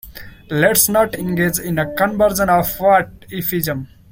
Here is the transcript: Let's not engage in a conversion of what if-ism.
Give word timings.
Let's 0.49 0.89
not 0.89 1.13
engage 1.13 1.59
in 1.59 1.77
a 1.77 1.93
conversion 1.95 2.49
of 2.49 2.75
what 2.79 3.11
if-ism. 3.29 3.87